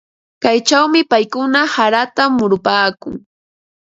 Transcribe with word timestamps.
Kaychawmi 0.43 0.99
paykuna 1.11 1.59
harata 1.73 2.23
murupaakun. 2.37 3.15